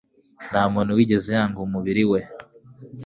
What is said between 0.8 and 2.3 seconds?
wigeze yanga umubiri we